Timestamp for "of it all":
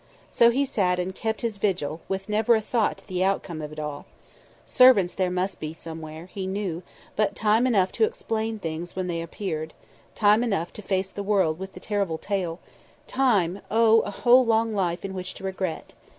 3.61-4.07